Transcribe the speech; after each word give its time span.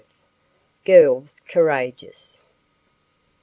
GIRLS 0.83 1.35
COURAGEOUS. 1.47 2.41